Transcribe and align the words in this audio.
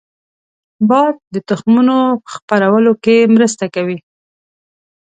باد 0.89 1.15
د 1.33 1.35
تخمونو 1.49 1.97
خپرولو 2.33 2.91
کې 3.03 3.15
مرسته 3.35 3.65
کوي 3.75 3.97